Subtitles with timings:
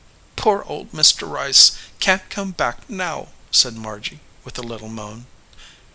[0.35, 1.29] "Poor old Mr.
[1.29, 5.27] Rice can t come back now/ said Margy, with a little moan.